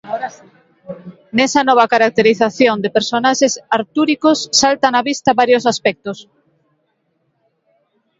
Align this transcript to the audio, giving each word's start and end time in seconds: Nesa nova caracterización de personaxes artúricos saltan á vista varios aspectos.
Nesa 1.37 1.61
nova 1.69 1.89
caracterización 1.93 2.75
de 2.83 2.93
personaxes 2.97 3.53
artúricos 3.79 4.37
saltan 4.61 4.93
á 4.99 5.01
vista 5.09 5.37
varios 5.41 5.63
aspectos. 5.73 6.17